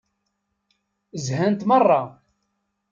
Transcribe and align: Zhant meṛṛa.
Zhant 1.25 1.61
meṛṛa. 1.67 2.01